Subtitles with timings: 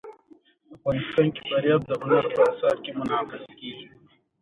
[0.75, 3.87] افغانستان کې فاریاب د هنر په اثار کې منعکس کېږي.